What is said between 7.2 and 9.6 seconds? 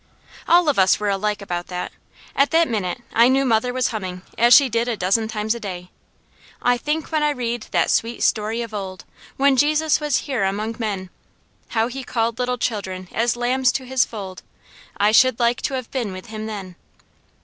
I read that sweet story of old, When